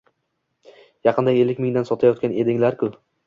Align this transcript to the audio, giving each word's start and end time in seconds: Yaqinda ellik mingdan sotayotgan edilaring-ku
Yaqinda 1.09 1.35
ellik 1.43 1.61
mingdan 1.65 1.87
sotayotgan 1.91 2.35
edilaring-ku 2.45 2.93